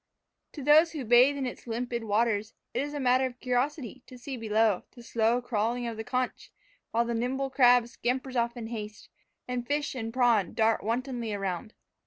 [0.53, 4.17] To those who bathe in its limpid waters it is a matter of curiosity to
[4.17, 6.49] see below, the slow crawling of the conch,
[6.89, 9.09] while the nimble crab scampers off in haste,
[9.47, 11.75] and fish and prawn dart wantonly around.